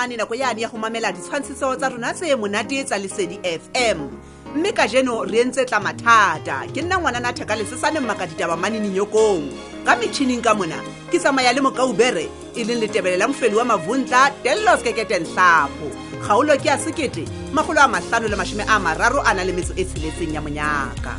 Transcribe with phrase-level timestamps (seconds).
[0.00, 3.98] gane nako yaane ya go mamela ditshwantshiso tsa rona tse monate tsa lesedi fm
[4.56, 9.44] mme ka jeno re ntse tla mathata ke nna ngwanana theka lesesaneng maka ditabamane nyokong
[9.84, 10.80] ka metšhining ka mona
[11.12, 12.24] ke tsamaya le mokaubere
[12.56, 15.92] e leng letebelelang feli wa mavuntla tellos keketentlhapo
[16.24, 19.76] kgaolo ke a sekete magolo a mahlano le mašome a mararo a na le metso
[19.76, 21.12] e tsheletseng ya monyaka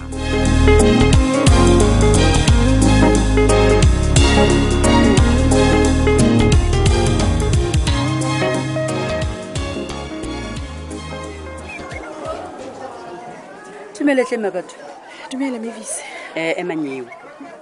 [14.13, 14.75] dumeletle mabatho
[15.31, 16.03] dumele mebise
[16.35, 17.05] eh, um emanyeo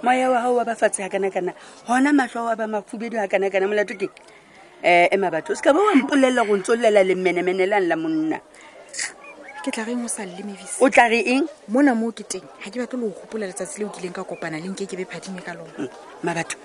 [0.02, 1.52] moya wa gao wa bafatshe gakanakana
[1.86, 5.72] gona matlhoa wa ba mafubedi gakanakana molato ke um eh, ema batho o se ka
[5.72, 8.40] ba wampolelela go ntse o lela le menemenelang la monna
[9.62, 12.26] ke tla reng o sa lele mebise o tla re eng mo na moo ke
[12.26, 14.98] teng ga ke batlo le go gopola letsatsi le o kileng ka kopana lenke ke
[14.98, 15.88] be phadime ka lona mm,
[16.26, 16.58] mabatho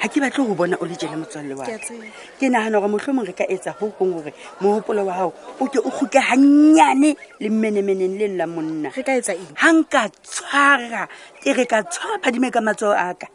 [0.00, 3.26] ga ke batle go bona o le jele motswalle wa ke nagana gore motlho mongwe
[3.26, 7.48] re ka etsa go gong gore mogopolo wa gago o ke o goke gannyane le
[7.48, 11.08] menemeneng le lla monna ga nka tshwara
[11.42, 13.26] ke re ka tshwara phadime ka matsoo a ka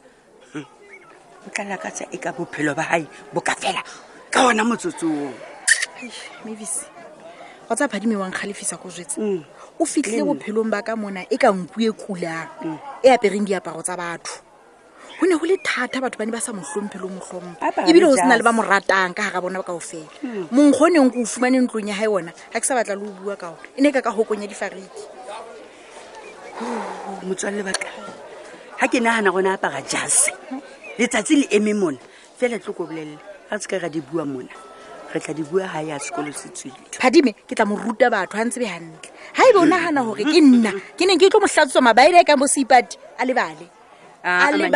[0.56, 0.66] o hm.
[1.54, 3.82] tla lakatsa e ka bophelo ba gae bo ka fela
[4.30, 5.34] ka ona motsotsong
[7.70, 9.42] o tsa phadime wang galefisa ko jetse mm.
[9.80, 13.02] o fitlhile bophelong ba ka mona e ka nkue kulang mm.
[13.04, 14.51] e apereng diaparo tsa batho
[15.22, 18.06] go ne go le thata batho ba ne ba sa motlhompe le o motlhompho ebile
[18.10, 20.48] go sena le ba mo ratang ka ga bona ba hmm.
[20.52, 20.58] o
[20.90, 23.36] neng ko o fumane ntlong ya gae yona ga ke sa batla le o bua
[23.38, 25.02] ka one e ne e ka ka gokong gokonya difariki
[26.66, 27.86] oh, motswalle baka
[28.82, 30.34] ga ke nagana gone apara jase
[30.98, 32.02] letsatsi le eme mona
[32.42, 34.50] fela tlo ko bolelele ga se ka ra di bua mona
[35.14, 38.42] re tla di bua ga ya sekolo se tswile phadime ke tla mo ruta batho
[38.42, 38.98] ga ntse be gantle
[39.38, 42.26] ga e be o nagana gore ke nna ke neng ke tlo mo tlatsetswa mabaele
[42.26, 43.81] e ka mo seipati a lebale
[44.24, 44.72] Eh.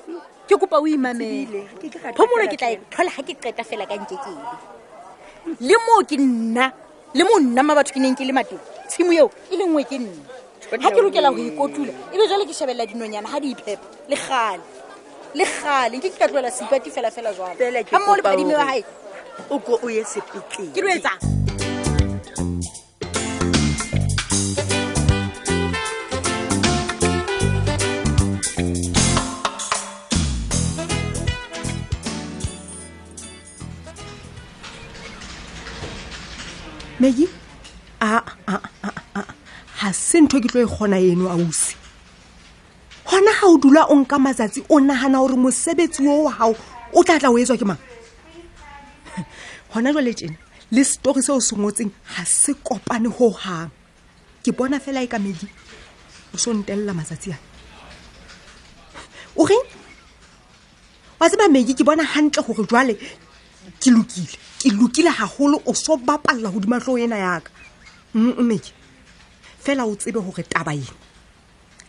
[0.46, 1.66] ke kopa o imamele
[2.16, 4.46] phomolo ke tla e tlhole ga ke qeta fela ka nke kele
[5.66, 6.70] le moo ke nna
[7.14, 9.82] le mo nna ma batho ke neng ke le mateng tshimo eo e le nngwe
[9.84, 14.16] ke nna ga ke lokela go ikotlula ebe jale ke shabelela dinonyana ga diphepa le
[14.16, 14.62] gale
[15.34, 17.50] le gale nke ke ka tlwela seipati fela-fela jalo
[17.92, 18.82] ammoo lepadimi wa gae
[19.50, 21.53] o ko o ye sepetlenge ke dietsang
[37.04, 37.26] maggi
[38.00, 38.12] a
[39.76, 41.76] ga se ntho ke tlo e kgona eno ausi
[43.06, 46.54] gona ga o dula o nka matsatsi o nagana gore mosebetsi o wa gago
[46.98, 47.80] o tlatla o etswa ke mang
[49.70, 50.36] gona jwale tena
[50.74, 53.68] le setori se o sengotseng ga se kopane go gang
[54.42, 55.46] ke bona fela e ka medi
[56.32, 57.44] o se o ntelela matsatsi ano
[59.40, 59.68] o reng
[61.20, 62.94] wa tsema medi ke bona gantle gore jwale
[63.80, 67.50] ke lokile ke lokile haholo o so bapalla hodima h l o ena ya ka
[68.20, 68.72] mmeke
[69.64, 70.96] fela o tsebe hore taba y ena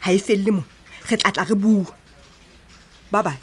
[0.03, 0.63] ha e felle mo
[1.09, 1.87] re tla tla re bua
[3.11, 3.33] b a b a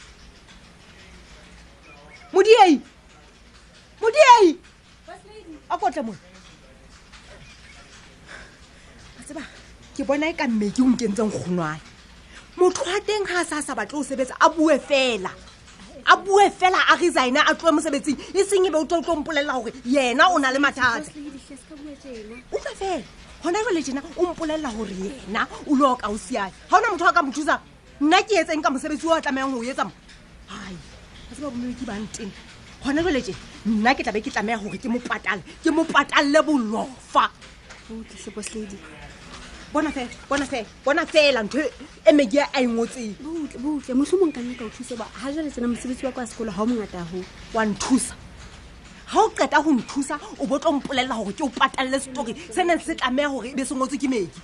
[2.33, 2.75] modiei
[4.05, 4.47] modiei
[5.73, 6.13] a kotle m o
[9.19, 9.41] a tseba
[9.97, 11.81] ke bona e ka mmeke o nkentseng kgonwane
[12.57, 15.33] motho wa teng ha sa sa batle o sebetsa a bue fela
[16.05, 19.53] a bue fela a resigne a tloe mosebetsing e seng e be utlo tlo mpolelela
[19.53, 20.99] gore yena o na le mathata
[22.51, 23.01] utlwa fela
[23.41, 26.89] gona jale jena o mpolelela gore yena o le o ka o siane ga ona
[26.91, 27.59] motho a ka mo thusa
[28.01, 29.91] nna ke etseng ka mosebetsi o a tlamayang go etsa mo
[30.51, 30.75] ai
[31.29, 32.31] ga se ba bomele ke bang teng
[32.83, 33.33] gona jale je
[33.65, 37.31] nna ke tlabe ke tlameya gore ke mopatale ke mopatalele bolofa
[39.73, 41.69] bona fela bona fela ntho e,
[42.09, 46.05] e meke a e ngotsengbutle motlhomong ka nyaka o thuse ba ga jale tsena mosebetsi
[46.05, 47.17] wa kwa sekolo ga o mongata go
[47.55, 48.13] wa nthusa
[49.13, 52.61] ga o qeta go nthusa o bo tlo mpolelela gore ke o patalele setori se
[52.63, 54.41] ne se tlameya gore e be se ngotse ke meke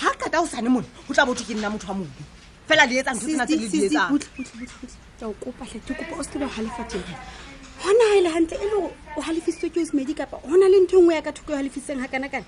[0.00, 2.24] ga qeta go sane mone go tla botho ke nna motho wa mobu
[2.66, 4.16] fela le etsa ntho tsena tse le di etsang
[5.20, 6.88] ke o kopa tle ke kopa o se ke ba halefa
[7.86, 10.80] go na e le gantle e le o galefisitswe ke osmedi kapa go na le
[10.82, 12.44] ntho e nngwe ya ka thoko e galefisitseng ga kanakane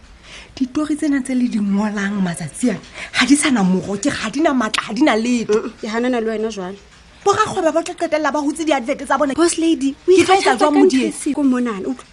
[0.58, 2.80] ditori tsena tse le dingwalang matsatsi ane
[3.18, 5.90] ga di sana moroke ga di na maatla ga di na leto ke mm.
[5.94, 6.76] ganana le wena jale
[7.24, 12.06] boragoba ba tla qetelela ba gotse di-advete tsa bone bos lady e ko monane utlwa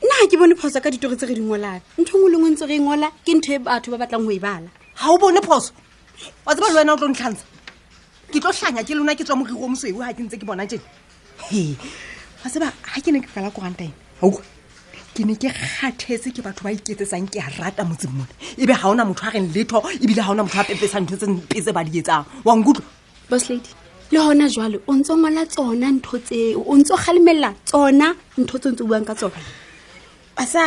[0.00, 2.64] nna ga ke bone phoso ka ditori tse re dingwalang ntho e ngwe lengwe ntse
[2.70, 5.72] re ngwala ke ntho e batho ba batlang go e bala ga o bone phoso
[6.46, 7.44] wa tseba le wena o tlo ntlhantsha
[8.30, 10.86] ke tlo tlhanya ke lona ke tswa moriromosoeo ga ke ntse ke bona jene
[12.42, 13.92] ga seba ga ke ne ke fela ko ganteng
[14.24, 14.42] auka
[15.16, 18.86] ke ne ke kgathetse ke batho ba iketsetsang ke a rata motseng mone ebe ga
[18.92, 21.74] ona motho a reng letho ebile ga ona motho a pepesang ntho tse mpe tse
[21.76, 22.86] ba di etsang wa nkutlwa
[23.30, 23.74] boslady
[24.12, 28.08] le gona jalo o ntse ngwala tsona ntho tseo o ntse o galemelela tsona
[28.40, 29.38] ntho tse o ntse o buang ka tsona
[30.42, 30.62] asa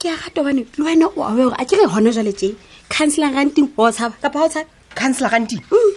[0.00, 2.54] ke a rata obane le wena o abe gore a ke re gona jale tse
[2.94, 4.64] councellor ranting o tshaba kapa o tshaba
[4.98, 5.92] councellor ranting mm.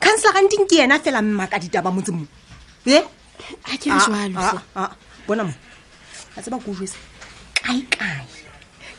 [0.00, 2.26] councellor ranting ke yena fela mma ditaba motseng mo
[2.96, 3.04] e
[3.38, 4.90] a ke re jalo ah, ah, ah.
[5.26, 5.52] bona mo
[6.36, 6.96] a tseba ko jese
[7.54, 8.26] kaekae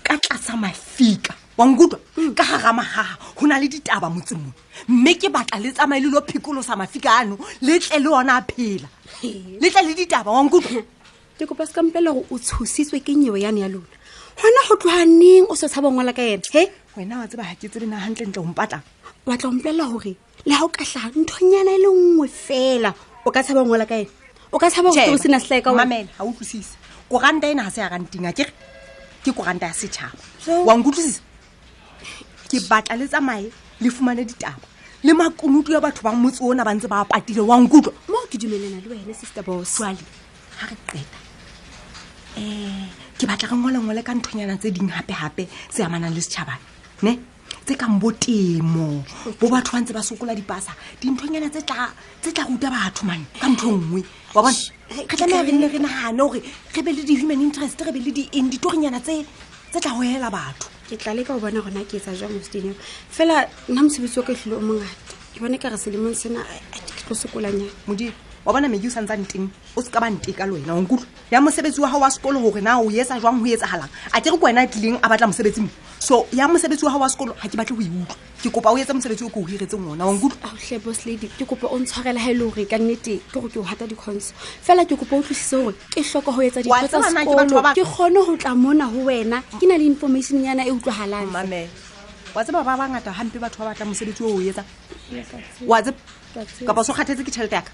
[0.03, 2.33] ka tlasa mafika wankutlwa mm.
[2.35, 4.53] ka gara magaga go na le ditaba motsemong
[4.87, 8.41] mme ke batla le tsamaye le lo phikolosa mafika ano le tle le ona a
[8.47, 8.87] phela
[9.23, 10.81] le tle le ditaba wankutlwa
[11.37, 13.87] ke kopa se kampela gore o tshositswe ke nyeo yane ya lona
[14.39, 17.79] gona go tlwaneng o setsha bongwela ka ena he wena wa tseba ga ke tse
[17.83, 18.83] renagantle ntle gompatlang
[19.27, 20.15] batla gompolela gore
[20.47, 22.95] le ga o ka tlhaga nthonyana e le nngwe fela
[23.27, 24.15] o ka tshaba ngwela ka ena
[24.51, 26.75] o ka tshaba o sena selaka mamela ga utlwisisa
[27.09, 28.53] koranta e ne ga se ya rantinga kere
[29.23, 30.17] ke koranta ya setšhaba
[30.65, 31.21] wang utlwisisa
[32.49, 33.49] ke batla le tsamaye
[33.81, 34.61] le fumane ditaba
[35.05, 38.41] le makunutu ya batho ba motse ona ba ntse ba patile wa nkutlwa moo ke
[38.41, 40.01] dumelana le wena sister bos ale
[40.57, 41.17] ga re qeta
[42.41, 42.87] um
[43.21, 46.57] ke batla re ngwelengwe le ka nthonyana tse dingwe gape-gape se amanang le setšhabane
[47.05, 47.13] ne
[47.65, 49.03] tse kang bo temo
[49.39, 50.71] bo batho ba ntse ba sokola dipasa
[51.01, 51.89] dinthonyana tse tla
[52.47, 54.01] ruta batho mane ka ntho e nngwe
[54.35, 54.61] wa bone
[54.95, 58.11] re tlameya re nne re nagane gore re be le di-human interest re be le
[58.11, 59.25] di-eng ditorinyana tse
[59.71, 62.73] tla goela batho ke tla leka go bona gona ke etsa jwa mosdino
[63.09, 66.41] fela nna mosebetsi wa ka tlhile o mongata ke bone ka re selemong sena
[66.71, 68.15] ke tlo sokolanyana modimo
[68.45, 71.41] wa bona megi o sa ntsang teng o se ka bante ka lwena onkutlo ya
[71.43, 74.45] mosebetsi wa gago wa sekolo gore na o etsa jwang go etsagalang a kere ko
[74.47, 75.67] wena a tlileng a batla mosebetsi mo
[75.99, 78.77] so ya mosebetsi wa gago wa sekolo ga ke batle go eutlwa ke kopa o
[78.79, 82.33] etsa mosebetsi o ke o hiretseng ona onkutlobos lady ke kopa o ntshwarela ga e
[82.39, 84.31] le gore ka nnete ke gore ke o gata dikgonso
[84.63, 87.27] fela ke kopa o tlosise gore ke tlhoka go etsa dikotsake
[87.83, 91.27] kgone go tla mona go wena ke na le information yana e utlwagalan
[92.29, 94.63] wa tseba ba bangata gampe batho ba batla mosebetsi o o etsa
[95.67, 95.97] wa tseba
[96.63, 97.71] kapa so kgathetse ke tšhelete yaka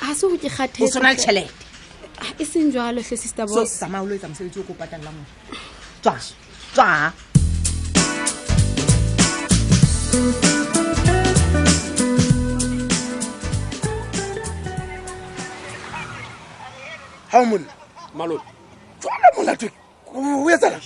[0.00, 1.64] ga se go ke gathesona le tšhelete
[2.42, 5.22] e seng jalo tle sister bosamaolo etsa mosebetsi o ko patalela mo
[6.02, 6.14] tswa
[6.72, 6.88] tswa
[17.32, 17.72] gao monna
[18.18, 18.36] malo
[19.00, 19.68] tswale monate
[20.14, 20.78] o etsala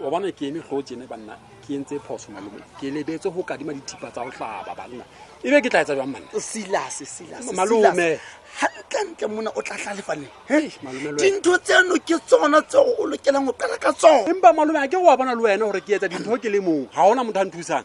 [0.00, 1.36] wa bane ke eme go o tsene banna
[1.70, 5.04] ke entse phoso malome ke lebetse go kadima dithipa tsa go tlaba banna
[5.46, 8.18] ebe ke tla etsa jwang mannamalome
[8.58, 14.50] gantlantle mona o tlatlalefanedintho tseno ke tsona tseo o lokelang go kala ka tsona empa
[14.52, 16.88] malome a ke go a bona le wena gore ke etsa dintho ke le mong
[16.94, 17.84] ga ona motho a nthusang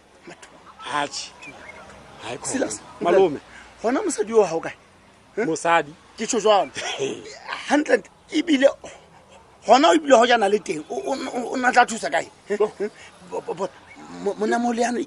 [2.23, 3.39] gaemalome
[3.81, 4.73] gona mosadi o gaokae
[5.45, 6.71] mosadi ke tsho jwalo
[7.69, 8.69] gantlantle ebile
[9.65, 12.25] gona o ebile go jana le teng o natla thusa kae
[14.37, 15.03] mona mo leyane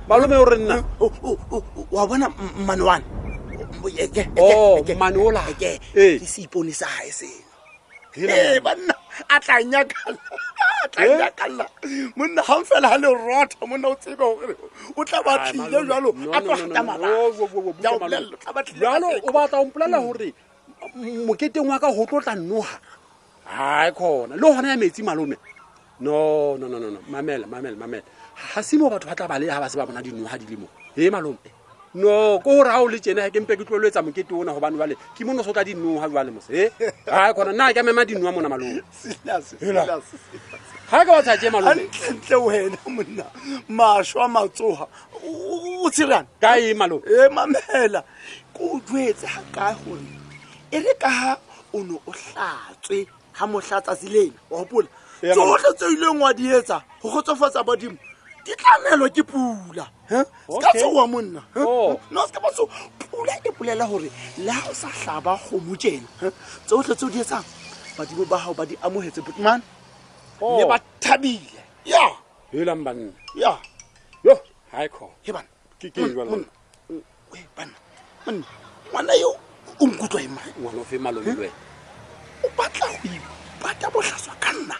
[0.08, 0.84] malome o re nna
[1.92, 2.28] wa bona
[2.58, 3.04] mmanowane
[4.38, 5.80] oh, mane ola ke
[6.24, 7.34] seipone sa gae sena
[8.26, 12.08] eh, banna a tla nyakalla eh?
[12.16, 14.54] monna ga fela ga lerotha monna o tsebe gore
[14.96, 18.34] o tla batlile jalo a tlogatamaralo
[19.26, 20.28] o batla ompolela gore
[20.96, 21.26] mm.
[21.26, 22.74] moketeng wa ka go tlotla nnoga
[23.46, 25.36] ga e kgona le gona ya metsi malome
[26.00, 28.04] no no no no mamela mamela mamela
[28.54, 30.56] ga se mo batho ba tla bale ga ba se ba bona dinoga di le
[30.56, 31.38] mo e malome
[31.94, 34.50] no ko go raya o le tsena ga ke mpe ke tlo loetsa mokete ona
[34.52, 36.68] gobane jale ke mono se o tla dinoga jale mose eh?
[37.06, 38.82] a e kgona nna ke mema dinoa mona malong
[39.24, 39.38] ga
[40.90, 43.24] ke batshae malntle wena monna
[43.70, 44.88] mašwa matsoga
[45.22, 48.02] o tshirane kae malo e mamela
[48.54, 50.02] ko o duetse ga kae gore
[50.74, 51.36] e re ka ga
[51.72, 53.06] o ne o tlatswe
[53.38, 54.88] ga motlhatsa selena wa gopola
[55.22, 57.96] tsotlhe tse ileng wa dietsa go kgotsofatsa badimo
[58.44, 61.96] di tlamelwa ke pula ka tsowa monna oh.
[62.12, 62.68] no se ke botso
[63.00, 66.28] pula e bolela gore le o sa tlhaba kgomo tsena
[66.68, 67.46] tsotlhe tse o di etsang
[67.96, 69.60] badimo ba gago ba di amogetse botman
[70.44, 70.68] le oh.
[70.68, 72.04] ba thabile ya
[72.52, 73.56] elang banna ya
[74.24, 74.36] yo
[74.76, 75.46] hi co e ban
[77.56, 78.44] banna
[78.92, 79.32] ngwana yo
[79.80, 81.48] o nkutlwa ema ngwana ofe malobelwe
[82.44, 84.76] o batla go ipata botlhaswa ka nna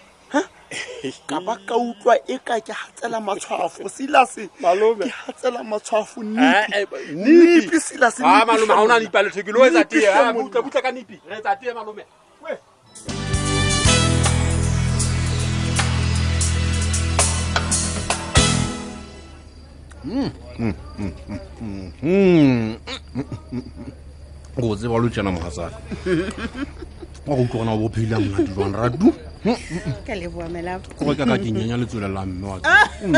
[1.27, 8.21] ka ba ka utlwa e ka ke gatsela matshwafo selase gatsela matshwafo nepi selase
[24.55, 25.77] ko o tseba lo tsena mogasaka
[27.27, 29.11] wa go utlwa gona o bophelela monate jwang ratu
[30.07, 32.89] ka leboa melapo kore ka ka kenyanya letswele la mme wa ah!
[33.05, 33.15] mm.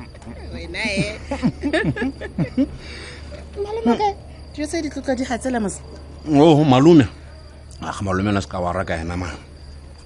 [0.54, 1.18] wena e
[3.64, 4.08] malomeke
[4.54, 5.80] dio tse di di gatsela mos
[6.30, 7.06] oh, o malome
[7.80, 9.26] aga ah, malome na se ka wa raka ena ma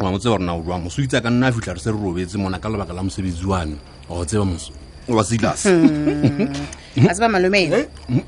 [0.00, 1.98] wa mo tseba rena o jwang moso itse ka nna a fitlha re se re
[2.00, 3.76] robetse mona ka lebaka la mosebetsi wane
[4.08, 4.72] o tseba moso
[5.08, 7.04] wa selase hmm.
[7.08, 7.88] a tseba malome ena eh?
[8.08, 8.24] hmm.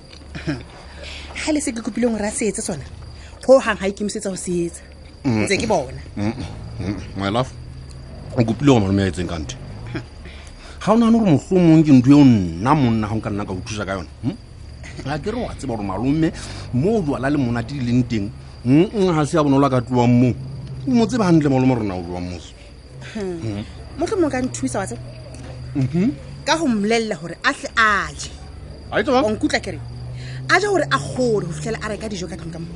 [1.49, 2.85] ga le se ke kopileng gore a se etse tsona
[3.49, 4.83] go gang ga ikemisetsa e go se etsa
[5.29, 6.01] ntse ke bona
[7.21, 7.51] my love
[8.33, 9.55] o kopile go malome ya etseng kante
[10.83, 13.61] ga o nagane gore motlhomong ke ntho eo nna monna go nka nna ka go
[13.67, 14.31] thusa ka yone ga
[15.05, 15.23] hmm?
[15.25, 16.31] ke re wa tseba gore malome
[16.75, 18.31] mo o jwala le monate di leng teng
[18.65, 18.87] hmm?
[18.95, 20.33] nng ga se ya bonolo ka tloang moo
[20.87, 22.53] o mo tseba gantle malome rona o jwang moso
[23.99, 24.97] motlhomo ka nthusa wa tse
[25.77, 26.11] mhm.
[26.47, 28.31] ka go mmolelela gore a tle a je
[28.93, 29.98] a e nkutla kereng
[30.51, 32.69] a ja gore a gole go fitlhela a reka dijo ka tlong ka mo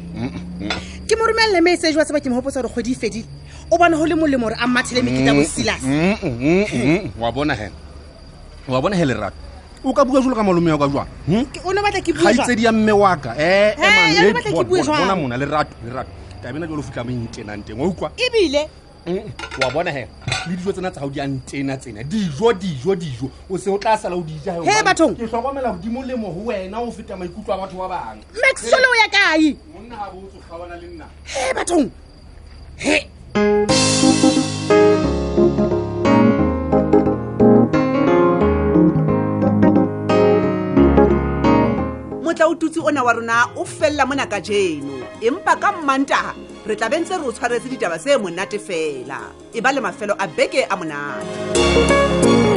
[1.08, 3.26] ke mo romelele message wa seba ke mogopotsa gore kgwedi e fedile
[3.70, 5.32] o bona go le molemo gore a mmathele mekita
[8.68, 9.36] bo bona he lerato
[9.84, 11.46] o ka bua jolo ka malome ya ka jwang hmm?
[11.64, 16.10] o ne batla ke buagaitsedi ya mme wa ka eeona mona lerato lerato
[16.42, 18.68] tabena jalo fitlha mo intenang teng wa utlwa ebile
[19.04, 19.20] Eh,
[19.60, 20.02] wa bona he
[20.46, 23.92] le dijo tsena tsa gao di a tsena dijo dijo dijo o se o tla
[24.02, 27.58] sala o dija he bathong ke tlhokomela godimo lemo go wena o feta maikutlo a
[27.60, 31.90] batho ba bangwe maxsole o ya kae monna ga botso kgabana le nna he bathong
[32.76, 33.00] he
[42.24, 44.94] motla o tutsi ona wa rona o fella mona ka jeno
[45.28, 46.34] empa ka mmantaga
[46.66, 49.18] re tla bentse re o tshwaretse ditaba tse monate fela
[49.52, 52.51] e ba le mafelo a beke a monate